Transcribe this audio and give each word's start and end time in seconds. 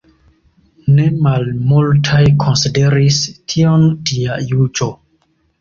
Ne 0.99 1.03
malmultaj 1.27 2.23
konsideris 2.45 3.21
tion 3.55 3.87
dia 4.13 4.43
juĝo. 4.55 4.91